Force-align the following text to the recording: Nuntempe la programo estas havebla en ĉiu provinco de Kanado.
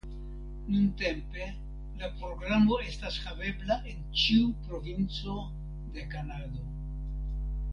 Nuntempe 0.75 1.49
la 1.99 2.09
programo 2.21 2.79
estas 2.91 3.19
havebla 3.27 3.77
en 3.93 4.01
ĉiu 4.23 4.49
provinco 4.71 5.37
de 5.99 6.07
Kanado. 6.17 6.67